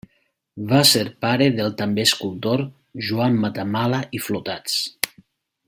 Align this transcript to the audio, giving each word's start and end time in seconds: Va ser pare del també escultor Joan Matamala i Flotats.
Va 0.69 0.79
ser 0.91 1.03
pare 1.25 1.49
del 1.59 1.69
també 1.81 2.05
escultor 2.09 2.63
Joan 3.09 3.39
Matamala 3.45 4.01
i 4.19 4.23
Flotats. 4.29 4.81